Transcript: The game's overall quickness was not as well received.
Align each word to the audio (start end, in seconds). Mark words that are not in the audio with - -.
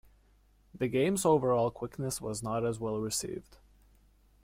The 0.73 0.87
game's 0.87 1.27
overall 1.27 1.69
quickness 1.69 2.19
was 2.19 2.41
not 2.41 2.65
as 2.65 2.79
well 2.79 2.97
received. 2.99 3.59